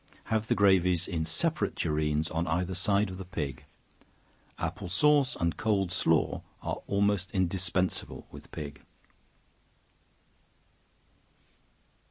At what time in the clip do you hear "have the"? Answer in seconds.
0.33-0.55